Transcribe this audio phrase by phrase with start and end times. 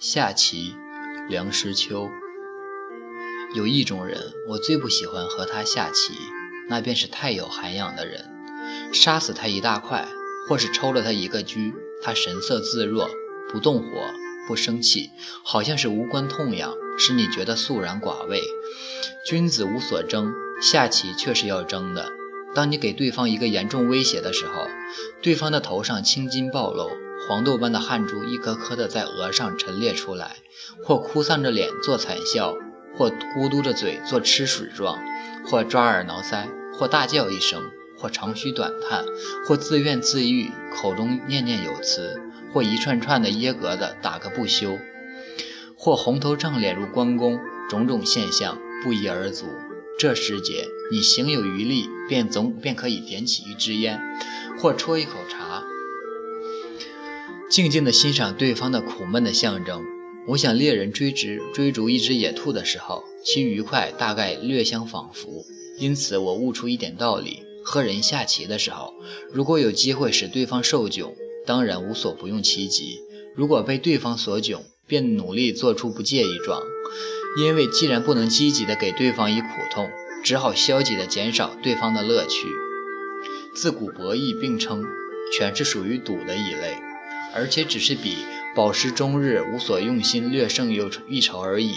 [0.00, 0.76] 下棋，
[1.28, 2.08] 梁实秋。
[3.52, 6.14] 有一种人，我最不喜欢和他下棋，
[6.68, 8.30] 那便是太有涵养的人。
[8.92, 10.06] 杀死他一大块，
[10.48, 11.58] 或是抽了他一个车，
[12.00, 13.10] 他神色自若，
[13.50, 13.86] 不动火，
[14.46, 15.10] 不生气，
[15.42, 18.40] 好像是无关痛痒，使你觉得肃然寡味。
[19.26, 22.12] 君子无所争，下棋却是要争的。
[22.54, 24.68] 当你给对方一个严重威胁的时候，
[25.20, 26.88] 对方的头上青筋暴露，
[27.28, 30.36] 黄豆般的汗珠一颗颗的在额上陈列出来，
[30.82, 32.54] 或哭丧着脸做惨笑。
[32.96, 34.98] 或咕嘟着嘴做吃水状，
[35.46, 37.62] 或抓耳挠腮，或大叫一声，
[37.96, 39.04] 或长吁短叹，
[39.46, 42.20] 或自怨自艾，口中念念有词，
[42.52, 44.78] 或一串串的耶格的打个不休，
[45.76, 47.38] 或红头胀脸如关公，
[47.68, 49.46] 种种现象不一而足。
[49.96, 54.00] 这时节，你行有余力，便总便可以点起一支烟，
[54.58, 55.47] 或啜一口茶，
[57.48, 59.82] 静静地欣赏对方的苦闷的象征。
[60.26, 65.46] 我想猎人追逐追逐一只野兔的时候，其愉快大概略相仿佛。
[65.78, 68.92] 因此，我悟出一点道理：和人下棋的时候，
[69.32, 71.14] 如果有机会使对方受窘，
[71.46, 73.00] 当然无所不用其极；
[73.34, 76.60] 如果被对方所窘，便努力做出不介意状。
[77.40, 79.88] 因为既然不能积极的给对方以苦痛，
[80.22, 82.46] 只好消极的减少对方的乐趣。
[83.54, 84.84] 自古博弈并称，
[85.32, 86.76] 全是属于赌的一类，
[87.34, 88.16] 而且只是比。
[88.56, 91.72] 饱食终日，无所用心，略胜有一筹而已。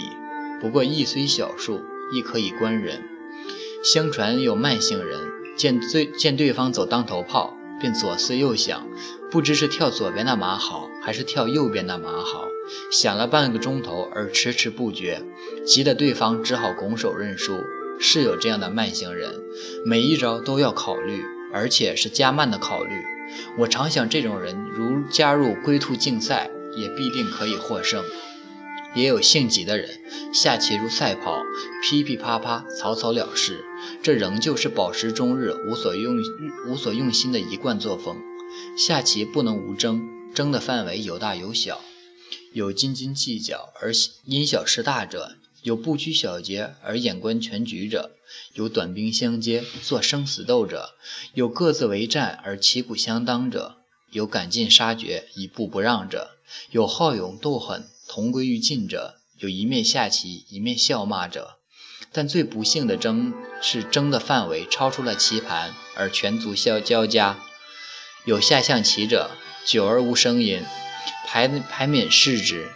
[0.60, 1.80] 不过亦虽小数，
[2.12, 3.02] 亦可以观人。
[3.84, 5.20] 相传有慢性人，
[5.56, 8.88] 见对见对方走当头炮，便左思右想，
[9.30, 12.46] 不知是跳左边的马好，还是跳右边的马好。
[12.90, 15.22] 想了半个钟头而迟迟不决，
[15.64, 17.60] 急得对方只好拱手认输。
[18.00, 19.40] 是有这样的慢性人，
[19.84, 21.22] 每一招都要考虑，
[21.52, 22.90] 而且是加慢的考虑。
[23.58, 26.50] 我常想，这种人如加入龟兔竞赛。
[26.74, 28.02] 也必定可以获胜。
[28.94, 30.00] 也有性急的人，
[30.32, 31.42] 下棋如赛跑，
[31.82, 33.62] 噼噼啪啪，草草了事。
[34.02, 36.16] 这仍旧是饱食终日，无所用
[36.66, 38.16] 无所用心的一贯作风。
[38.74, 40.02] 下棋不能无争，
[40.34, 41.80] 争的范围有大有小，
[42.54, 43.92] 有斤斤计较而
[44.24, 48.12] 因小失大者，有不拘小节而眼观全局者，
[48.54, 50.94] 有短兵相接做生死斗者，
[51.34, 53.76] 有各自为战而旗鼓相当者，
[54.10, 56.30] 有赶尽杀绝一步不让者。
[56.70, 61.56] 有好勇斗狠、同归于尽者，有一面下棋一面笑骂者，
[62.12, 63.32] 但最不幸的争
[63.62, 67.38] 是争的范围超出了棋盘，而全族交交加。
[68.26, 69.30] 有下象棋者，
[69.64, 70.62] 久而无声音，
[71.26, 72.70] 牌牌面视之，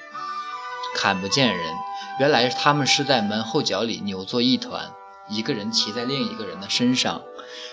[0.95, 1.75] 看不见人。
[2.19, 4.95] 原来他们是在门后角里扭作一团，
[5.29, 7.23] 一个人骑在另一个人的身上，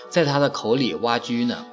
[0.08, 1.66] 在他的口里挖居呢。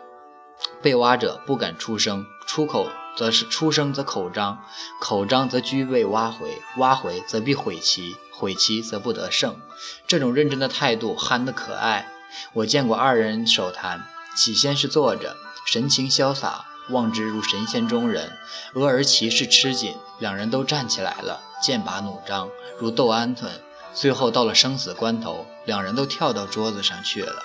[0.82, 2.88] 被挖者不敢出声，出口。
[3.18, 4.64] 则是出声则口张，
[5.02, 9.60] 口张则居被挖回，挖回则必毁其，毁其则不得胜。
[10.08, 12.10] 这种认真的态度憨得可爱。
[12.54, 14.06] 我见过二人手谈，
[14.38, 18.30] 起先是坐着，神情潇洒，望之如神仙中人；
[18.76, 22.50] 俄而其势吃紧，两人都站起来了，剑拔弩张，
[22.80, 23.48] 如斗鹌鹑。
[23.94, 27.44] 最后到了生死关头，两人都跳到桌子上去了。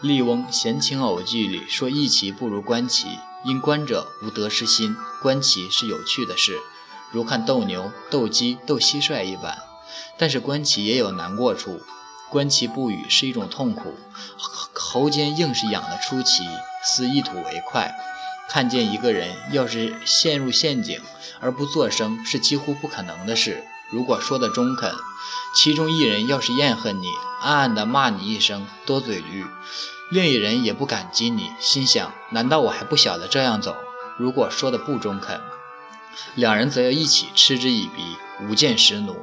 [0.00, 3.08] 笠翁《闲情偶记》里说：“弈棋不如观棋，
[3.44, 4.96] 因观者无得失心。
[5.20, 6.56] 观棋是有趣的事，
[7.10, 9.58] 如看斗牛、斗鸡、斗蟋蟀一般。
[10.16, 11.80] 但是观棋也有难过处，
[12.30, 13.94] 观棋不语是一种痛苦，
[14.74, 16.44] 喉间硬是痒得出奇，
[16.84, 17.92] 似一吐为快。
[18.48, 21.02] 看见一个人要是陷入陷阱
[21.40, 23.64] 而不作声，是几乎不可能的事。
[23.90, 24.94] 如果说的中肯，
[25.54, 27.06] 其中一人要是厌恨你。”
[27.40, 29.46] 暗暗地骂你一声多嘴驴，
[30.10, 33.76] 另一人也不感激你，心想：难道我还不晓得这样走？
[34.18, 35.40] 如果说的不中肯，
[36.34, 39.14] 两人则要一起嗤之以鼻，无见识怒；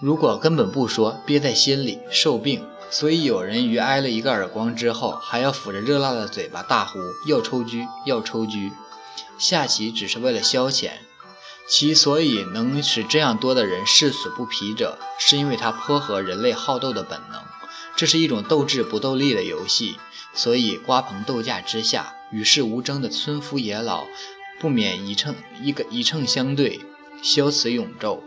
[0.00, 2.64] 如果根本不说，憋在心里受病。
[2.92, 8.52] 所以有人于挨了一个耳光之后，还要抚着热辣的嘴巴大呼：要抽车，要抽车！
[9.36, 10.90] 下棋只是为了消遣。
[11.68, 17.42] 其所以能使这样多的人誓死不疲者，是因为它颇合人类好斗的本能。
[17.96, 19.96] 这是一种斗智不斗力的游戏，
[20.34, 24.06] 所以瓜棚斗架之下，与世无争的村夫野老，
[24.58, 26.80] 不免一秤一个一秤相对，
[27.22, 28.20] 消此永昼。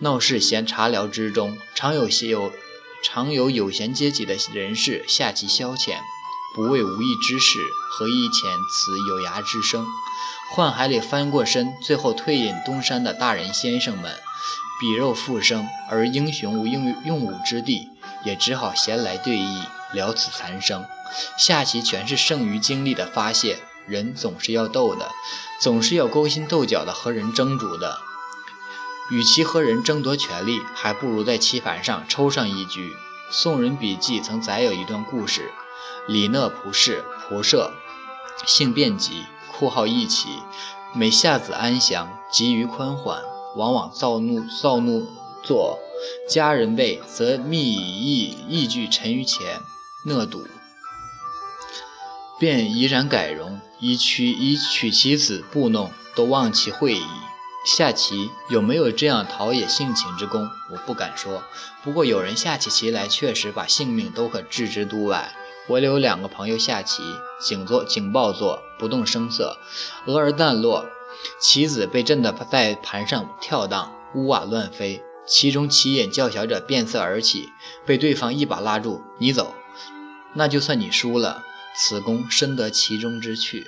[0.00, 2.52] 闹市闲茶聊之中，常有些有
[3.02, 5.98] 常有有闲阶级的人士下棋消遣，
[6.54, 7.58] 不为无益之事，
[7.90, 9.86] 何以遣此有涯之生？
[10.54, 14.14] 宦海里翻过身，最后退隐东山的大人先生们，
[14.78, 17.88] 比肉复生，而英雄无用用武之地，
[18.24, 19.62] 也只好闲来对弈，
[19.94, 20.84] 了此残生。
[21.38, 25.10] 下棋全是剩余精力的发泄，人总是要斗的，
[25.62, 27.98] 总是要勾心斗角的和人争逐的。
[29.10, 32.90] 与其和人争夺权力，还不如在棋盘上抽上一局。
[33.30, 35.50] 《宋人笔记》曾载有一段故事：
[36.06, 37.72] 李讷仆氏，仆射，
[38.46, 40.28] 性便急，酷好弈棋，
[40.94, 43.22] 每下子安详，急于宽缓，
[43.56, 45.06] 往往躁怒躁怒
[45.42, 45.78] 作。
[46.28, 49.60] 家人辈，则密以义具陈于前，
[50.04, 50.44] 讷笃，
[52.40, 57.06] 便怡然改容，以取以取其子布弄，都忘其会矣。
[57.64, 61.44] 下棋有没有这样陶冶性情之功，我不敢说。
[61.84, 65.32] 不过有人下起棋来，确实把性命都可置之度外。
[65.68, 67.02] 我有两个朋友下棋，
[67.40, 69.56] 警坐警报坐，不动声色，
[70.06, 70.86] 鹅而淡落，
[71.40, 75.02] 棋子被震得在盘上跳荡，屋瓦乱飞。
[75.24, 77.48] 其中棋眼较小者变色而起，
[77.86, 79.54] 被对方一把拉住：“你走，
[80.34, 81.44] 那就算你输了。”
[81.74, 83.66] 此功深得其中之趣。